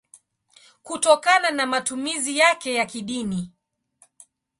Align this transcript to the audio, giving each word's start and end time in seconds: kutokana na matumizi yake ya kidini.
kutokana 0.83 1.51
na 1.51 1.65
matumizi 1.65 2.37
yake 2.37 2.73
ya 2.73 2.85
kidini. 2.85 3.51